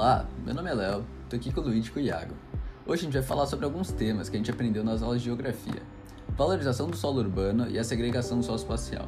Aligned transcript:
Olá, 0.00 0.26
meu 0.46 0.54
nome 0.54 0.70
é 0.70 0.72
Léo, 0.72 1.04
tô 1.28 1.36
aqui 1.36 1.52
com 1.52 1.60
o 1.60 1.64
Luiz 1.64 1.86
e 1.86 1.90
com 1.90 2.00
o 2.00 2.02
Iago. 2.02 2.34
Hoje 2.86 3.02
a 3.02 3.04
gente 3.04 3.12
vai 3.12 3.22
falar 3.22 3.44
sobre 3.44 3.66
alguns 3.66 3.92
temas 3.92 4.30
que 4.30 4.36
a 4.36 4.38
gente 4.38 4.50
aprendeu 4.50 4.82
nas 4.82 5.02
aulas 5.02 5.20
de 5.20 5.26
geografia. 5.26 5.82
Valorização 6.38 6.88
do 6.88 6.96
solo 6.96 7.18
urbano 7.18 7.68
e 7.68 7.78
a 7.78 7.84
segregação 7.84 8.42
socioespacial. 8.42 9.06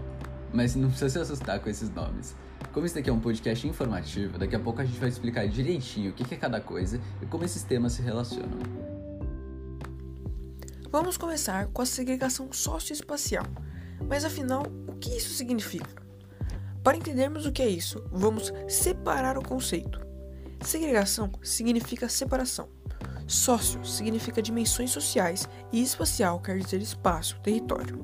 Mas 0.52 0.76
não 0.76 0.90
precisa 0.90 1.08
se 1.08 1.18
assustar 1.18 1.60
com 1.60 1.70
esses 1.70 1.88
nomes. 1.88 2.36
Como 2.74 2.84
esse 2.84 2.94
daqui 2.94 3.08
é 3.08 3.12
um 3.12 3.20
podcast 3.20 3.66
informativo, 3.66 4.36
daqui 4.36 4.54
a 4.54 4.60
pouco 4.60 4.82
a 4.82 4.84
gente 4.84 4.98
vai 4.98 5.08
explicar 5.08 5.48
direitinho 5.48 6.10
o 6.10 6.12
que 6.12 6.34
é 6.34 6.36
cada 6.36 6.60
coisa 6.60 7.00
e 7.22 7.24
como 7.24 7.42
esses 7.42 7.62
temas 7.62 7.94
se 7.94 8.02
relacionam. 8.02 8.58
Vamos 10.90 11.16
começar 11.16 11.68
com 11.68 11.80
a 11.80 11.86
segregação 11.86 12.52
socioespacial. 12.52 13.46
Mas 14.06 14.26
afinal, 14.26 14.64
o 14.86 14.96
que 14.96 15.16
isso 15.16 15.32
significa? 15.32 15.88
Para 16.84 16.98
entendermos 16.98 17.46
o 17.46 17.50
que 17.50 17.62
é 17.62 17.68
isso, 17.70 18.04
vamos 18.12 18.52
separar 18.68 19.38
o 19.38 19.42
conceito. 19.42 20.01
Segregação 20.62 21.30
significa 21.42 22.08
separação. 22.08 22.68
Sócio 23.26 23.84
significa 23.84 24.40
dimensões 24.40 24.90
sociais 24.90 25.48
e 25.72 25.82
espacial 25.82 26.40
quer 26.40 26.56
dizer 26.58 26.80
espaço, 26.80 27.40
território. 27.40 27.98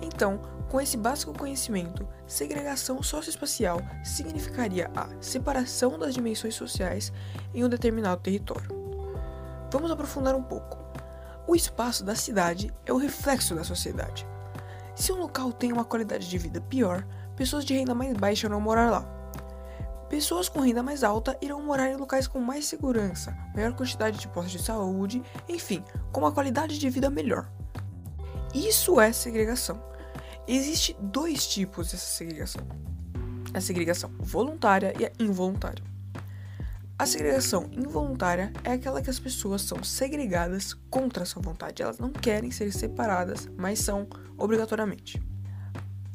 Então, 0.00 0.40
com 0.70 0.80
esse 0.80 0.96
básico 0.96 1.36
conhecimento, 1.36 2.08
segregação 2.26 3.02
socioespacial 3.02 3.80
significaria 4.02 4.90
a 4.96 5.08
separação 5.20 5.98
das 5.98 6.14
dimensões 6.14 6.54
sociais 6.54 7.12
em 7.54 7.62
um 7.62 7.68
determinado 7.68 8.22
território. 8.22 8.68
Vamos 9.70 9.90
aprofundar 9.90 10.34
um 10.34 10.42
pouco. 10.42 10.78
O 11.46 11.54
espaço 11.54 12.02
da 12.02 12.14
cidade 12.14 12.72
é 12.86 12.92
o 12.92 12.96
reflexo 12.96 13.54
da 13.54 13.62
sociedade. 13.62 14.26
Se 14.94 15.12
um 15.12 15.16
local 15.16 15.52
tem 15.52 15.72
uma 15.72 15.84
qualidade 15.84 16.28
de 16.28 16.38
vida 16.38 16.60
pior, 16.60 17.06
pessoas 17.36 17.64
de 17.64 17.74
renda 17.74 17.94
mais 17.94 18.14
baixa 18.14 18.46
irão 18.46 18.60
morar 18.60 18.90
lá. 18.90 19.15
Pessoas 20.08 20.48
com 20.48 20.60
renda 20.60 20.82
mais 20.82 21.02
alta 21.02 21.36
irão 21.42 21.60
morar 21.62 21.90
em 21.90 21.96
locais 21.96 22.28
com 22.28 22.38
mais 22.38 22.66
segurança, 22.66 23.36
maior 23.54 23.72
quantidade 23.74 24.18
de 24.18 24.28
postos 24.28 24.52
de 24.52 24.62
saúde, 24.62 25.22
enfim, 25.48 25.82
com 26.12 26.20
uma 26.20 26.30
qualidade 26.30 26.78
de 26.78 26.88
vida 26.88 27.10
melhor. 27.10 27.50
Isso 28.54 29.00
é 29.00 29.12
segregação. 29.12 29.82
Existem 30.46 30.96
dois 31.00 31.46
tipos 31.46 31.90
dessa 31.90 32.06
segregação: 32.06 32.62
a 33.52 33.60
segregação 33.60 34.10
voluntária 34.18 34.94
e 34.98 35.04
a 35.04 35.12
involuntária. 35.18 35.82
A 36.98 37.04
segregação 37.04 37.68
involuntária 37.72 38.52
é 38.64 38.72
aquela 38.72 39.02
que 39.02 39.10
as 39.10 39.18
pessoas 39.18 39.60
são 39.60 39.84
segregadas 39.84 40.72
contra 40.88 41.26
sua 41.26 41.42
vontade. 41.42 41.82
Elas 41.82 41.98
não 41.98 42.10
querem 42.10 42.50
ser 42.50 42.72
separadas, 42.72 43.48
mas 43.58 43.80
são 43.80 44.08
obrigatoriamente. 44.38 45.20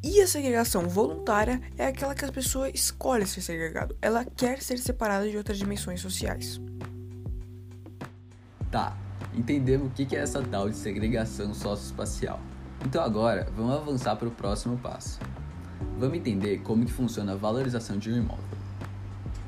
E 0.04 0.20
a 0.20 0.26
segregação 0.26 0.88
voluntária 0.88 1.62
é 1.78 1.86
aquela 1.86 2.12
que 2.12 2.24
a 2.24 2.32
pessoa 2.32 2.68
escolhe 2.68 3.24
ser 3.24 3.40
segregado. 3.40 3.96
Ela 4.02 4.24
quer 4.24 4.60
ser 4.60 4.78
separada 4.78 5.30
de 5.30 5.36
outras 5.36 5.56
dimensões 5.56 6.00
sociais. 6.00 6.60
Tá, 8.68 8.96
entendemos 9.32 9.86
o 9.86 9.90
que 9.90 10.16
é 10.16 10.18
essa 10.18 10.42
tal 10.42 10.68
de 10.68 10.74
segregação 10.74 11.54
socioespacial. 11.54 12.40
Então 12.84 13.00
agora, 13.00 13.46
vamos 13.54 13.76
avançar 13.76 14.16
para 14.16 14.26
o 14.26 14.30
próximo 14.32 14.76
passo. 14.76 15.20
Vamos 15.96 16.18
entender 16.18 16.58
como 16.62 16.84
que 16.84 16.92
funciona 16.92 17.34
a 17.34 17.36
valorização 17.36 17.96
de 17.96 18.10
um 18.10 18.16
imóvel. 18.16 18.44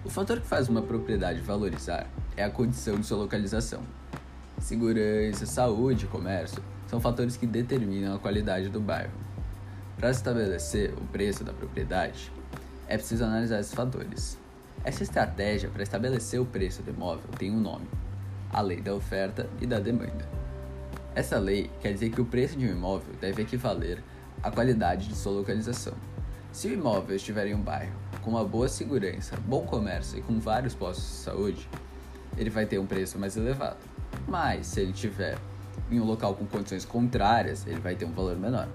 O 0.05 0.09
fator 0.09 0.41
que 0.41 0.47
faz 0.47 0.69
uma 0.69 0.83
propriedade 0.83 1.41
valorizar 1.41 2.07
é 2.37 2.45
a 2.45 2.51
condição 2.51 3.01
de 3.01 3.05
sua 3.05 3.19
localização. 3.19 3.83
Segurança, 4.61 5.47
saúde 5.47 6.07
comércio 6.07 6.63
são 6.87 7.01
fatores 7.01 7.37
que 7.37 7.47
determinam 7.47 8.15
a 8.15 8.21
qualidade 8.21 8.69
do 8.69 8.81
bairro. 8.81 9.34
Para 10.05 10.11
estabelecer 10.11 10.93
o 10.99 11.01
preço 11.07 11.43
da 11.45 11.55
propriedade, 11.55 12.31
é 12.87 12.99
preciso 12.99 13.25
analisar 13.25 13.61
esses 13.61 13.73
fatores. 13.73 14.37
Essa 14.85 15.03
estratégia 15.03 15.71
para 15.71 15.83
estabelecer 15.83 16.39
o 16.39 16.45
preço 16.45 16.83
do 16.83 16.91
imóvel 16.91 17.31
tem 17.39 17.51
um 17.51 17.59
nome: 17.59 17.87
a 18.53 18.61
Lei 18.61 18.83
da 18.83 18.95
Oferta 18.95 19.49
e 19.63 19.67
da 19.67 19.81
Demanda. 19.81 20.29
Essa 21.15 21.39
lei 21.39 21.71
quer 21.81 21.95
dizer 21.95 22.11
que 22.11 22.21
o 22.21 22.27
preço 22.27 22.55
de 22.59 22.67
um 22.67 22.73
imóvel 22.73 23.15
deve 23.19 23.41
equivaler 23.41 24.05
à 24.43 24.51
qualidade 24.51 25.09
de 25.09 25.15
sua 25.15 25.33
localização. 25.33 25.95
Se 26.53 26.69
o 26.69 26.75
imóvel 26.75 27.17
estiver 27.17 27.47
em 27.47 27.55
um 27.55 27.63
bairro 27.63 27.95
com 28.21 28.33
uma 28.33 28.45
boa 28.45 28.69
segurança, 28.69 29.39
bom 29.47 29.65
comércio 29.65 30.19
e 30.19 30.23
com 30.23 30.39
vários 30.39 30.75
postos 30.75 31.07
de 31.07 31.13
saúde, 31.13 31.67
ele 32.37 32.51
vai 32.51 32.67
ter 32.67 32.79
um 32.79 32.85
preço 32.85 33.19
mais 33.19 33.39
elevado. 33.39 33.79
Mas 34.29 34.67
se 34.67 34.83
ele 34.83 34.93
estiver 34.93 35.39
em 35.91 35.99
um 35.99 36.05
local 36.05 36.35
com 36.35 36.45
condições 36.45 36.85
contrárias, 36.85 37.67
ele 37.67 37.81
vai 37.81 37.95
ter 37.95 38.05
um 38.05 38.13
valor 38.13 38.37
menor. 38.37 38.69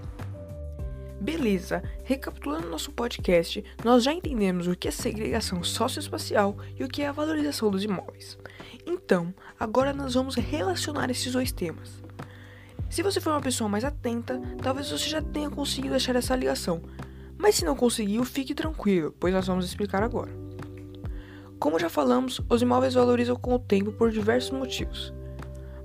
Beleza, 1.20 1.82
recapitulando 2.02 2.70
nosso 2.70 2.90
podcast, 2.92 3.62
nós 3.84 4.02
já 4.02 4.10
entendemos 4.10 4.66
o 4.66 4.74
que 4.74 4.88
é 4.88 4.90
segregação 4.90 5.62
socioespacial 5.62 6.56
e 6.78 6.82
o 6.82 6.88
que 6.88 7.02
é 7.02 7.08
a 7.08 7.12
valorização 7.12 7.70
dos 7.70 7.84
imóveis. 7.84 8.38
Então, 8.86 9.34
agora 9.58 9.92
nós 9.92 10.14
vamos 10.14 10.34
relacionar 10.34 11.10
esses 11.10 11.30
dois 11.30 11.52
temas. 11.52 12.02
Se 12.88 13.02
você 13.02 13.20
for 13.20 13.34
uma 13.34 13.40
pessoa 13.42 13.68
mais 13.68 13.84
atenta, 13.84 14.40
talvez 14.62 14.90
você 14.90 15.10
já 15.10 15.20
tenha 15.20 15.50
conseguido 15.50 15.94
achar 15.94 16.16
essa 16.16 16.34
ligação, 16.34 16.80
mas 17.36 17.56
se 17.56 17.66
não 17.66 17.76
conseguiu, 17.76 18.24
fique 18.24 18.54
tranquilo, 18.54 19.14
pois 19.20 19.34
nós 19.34 19.46
vamos 19.46 19.66
explicar 19.66 20.02
agora. 20.02 20.32
Como 21.58 21.78
já 21.78 21.90
falamos, 21.90 22.40
os 22.48 22.62
imóveis 22.62 22.94
valorizam 22.94 23.36
com 23.36 23.54
o 23.54 23.58
tempo 23.58 23.92
por 23.92 24.10
diversos 24.10 24.52
motivos. 24.52 25.12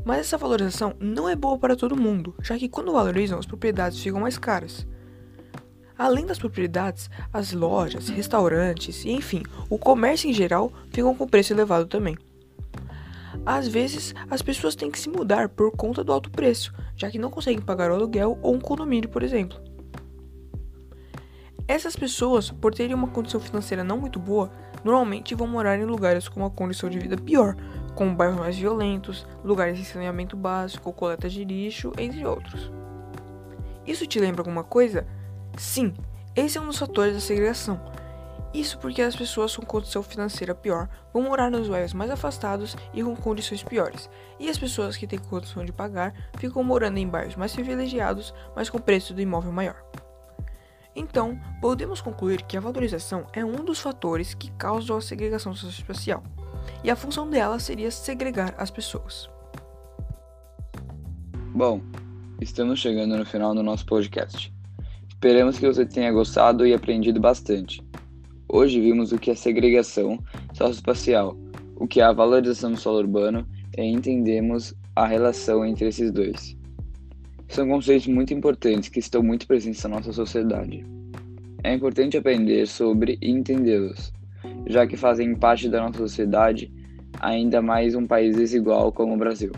Mas 0.06 0.20
essa 0.20 0.38
valorização 0.38 0.96
não 0.98 1.28
é 1.28 1.36
boa 1.36 1.58
para 1.60 1.76
todo 1.76 1.98
mundo, 1.98 2.34
já 2.42 2.58
que 2.58 2.70
quando 2.70 2.94
valorizam, 2.94 3.38
as 3.38 3.46
propriedades 3.46 4.00
ficam 4.00 4.22
mais 4.22 4.38
caras. 4.38 4.88
Além 5.98 6.26
das 6.26 6.40
propriedades, 6.40 7.10
as 7.32 7.54
lojas, 7.54 8.10
restaurantes 8.10 9.06
e 9.06 9.12
enfim, 9.12 9.44
o 9.70 9.78
comércio 9.78 10.30
em 10.30 10.34
geral 10.34 10.72
ficam 10.92 11.16
com 11.16 11.28
preço 11.28 11.54
elevado 11.54 11.88
também. 11.88 12.18
Às 13.46 13.68
vezes, 13.68 14.14
as 14.30 14.42
pessoas 14.42 14.76
têm 14.76 14.90
que 14.90 15.00
se 15.00 15.10
mudar 15.10 15.50
por 15.50 15.72
conta 15.72 16.04
do 16.04 16.12
alto 16.12 16.32
preço, 16.32 16.74
já 16.96 17.10
que 17.10 17.20
não 17.20 17.30
conseguem 17.30 17.62
pagar 17.62 17.92
o 17.92 17.94
aluguel 17.94 18.38
ou 18.42 18.56
um 18.56 18.60
condomínio, 18.60 19.10
por 19.10 19.24
exemplo. 19.24 19.60
Essas 21.68 21.96
pessoas, 21.96 22.52
por 22.52 22.74
terem 22.74 22.94
uma 22.94 23.08
condição 23.08 23.40
financeira 23.40 23.84
não 23.84 23.98
muito 23.98 24.20
boa, 24.20 24.52
normalmente 24.84 25.34
vão 25.34 25.48
morar 25.48 25.80
em 25.80 25.86
lugares 25.86 26.28
com 26.28 26.42
uma 26.42 26.50
condição 26.50 26.90
de 26.90 27.00
vida 27.00 27.18
pior, 27.18 27.56
como 27.96 28.16
bairros 28.16 28.38
mais 28.38 28.58
violentos, 28.58 29.26
lugares 29.44 29.78
de 29.78 29.86
saneamento 29.86 30.36
básico, 30.36 30.94
coleta 30.94 31.30
de 31.30 31.44
lixo, 31.44 31.92
entre 31.98 32.26
outros. 32.26 32.72
Isso 33.86 34.06
te 34.06 34.20
lembra 34.20 34.42
alguma 34.42 34.64
coisa? 34.64 35.08
Sim, 35.58 35.94
esse 36.36 36.58
é 36.58 36.62
um 36.62 36.68
dos 36.68 36.78
fatores 36.78 37.14
da 37.14 37.20
segregação. 37.20 37.80
Isso 38.54 38.78
porque 38.80 39.02
as 39.02 39.16
pessoas 39.16 39.56
com 39.56 39.66
condição 39.66 40.02
financeira 40.02 40.56
pior 40.56 40.88
vão 41.14 41.24
morar 41.24 41.52
nos 41.52 41.68
bairros 41.68 41.94
mais 41.94 42.10
afastados 42.10 42.76
e 42.94 43.04
com 43.04 43.14
condições 43.14 43.62
piores, 43.62 44.10
e 44.40 44.50
as 44.50 44.58
pessoas 44.58 44.96
que 44.96 45.06
têm 45.06 45.20
condição 45.20 45.66
de 45.66 45.74
pagar 45.74 46.14
ficam 46.38 46.64
morando 46.64 46.98
em 46.98 47.08
bairros 47.08 47.36
mais 47.36 47.54
privilegiados, 47.54 48.34
mas 48.56 48.70
com 48.70 48.80
preço 48.80 49.14
do 49.14 49.22
imóvel 49.22 49.52
maior. 49.52 49.84
Então, 50.96 51.38
podemos 51.60 52.00
concluir 52.00 52.44
que 52.44 52.56
a 52.56 52.62
valorização 52.62 53.28
é 53.34 53.44
um 53.44 53.66
dos 53.66 53.82
fatores 53.82 54.34
que 54.34 54.50
causam 54.52 54.96
a 54.96 55.02
segregação 55.02 55.54
socioespacial, 55.54 56.24
e 56.82 56.90
a 56.90 56.96
função 56.96 57.30
dela 57.30 57.60
seria 57.60 57.92
segregar 57.92 58.56
as 58.58 58.72
pessoas. 58.72 59.30
Bom, 61.54 61.82
estamos 62.40 62.80
chegando 62.80 63.18
no 63.18 63.26
final 63.26 63.54
do 63.54 63.62
nosso 63.62 63.86
podcast. 63.86 64.55
Esperamos 65.16 65.58
que 65.58 65.66
você 65.66 65.86
tenha 65.86 66.12
gostado 66.12 66.68
e 66.68 66.74
aprendido 66.74 67.20
bastante. 67.20 67.82
Hoje 68.48 68.80
vimos 68.80 69.12
o 69.12 69.18
que 69.18 69.32
é 69.32 69.36
segregação 69.36 70.20
socioespacial, 70.54 71.36
o 71.78 71.88
que 71.88 72.00
é 72.00 72.04
a 72.04 72.14
valorização 72.14 72.72
do 72.72 72.78
solo 72.78 73.00
urbano 73.00 73.48
e 73.76 73.82
entendemos 73.82 74.76
a 74.96 75.08
relação 75.08 75.66
entre 75.66 75.88
esses 75.88 76.12
dois. 76.12 76.56
São 77.48 77.68
conceitos 77.68 78.08
muito 78.08 78.34
importantes 78.34 78.90
que 78.90 79.00
estão 79.00 79.24
muito 79.24 79.48
presentes 79.48 79.84
na 79.84 79.90
nossa 79.90 80.14
sociedade. 80.14 80.86
É 81.64 81.74
importante 81.74 82.18
aprender 82.18 82.68
sobre 82.68 83.18
e 83.22 83.32
entendê-los, 83.32 84.14
já 84.68 84.86
que 84.86 84.96
fazem 84.96 85.34
parte 85.34 85.68
da 85.70 85.82
nossa 85.82 85.98
sociedade, 85.98 86.72
ainda 87.20 87.62
mais 87.62 87.96
um 87.96 88.06
país 88.06 88.36
desigual 88.36 88.92
como 88.92 89.16
o 89.16 89.18
Brasil. 89.18 89.52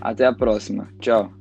Até 0.00 0.24
a 0.24 0.32
próxima. 0.32 0.88
Tchau. 1.00 1.35